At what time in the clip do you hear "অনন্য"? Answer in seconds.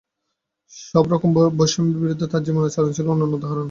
3.07-3.33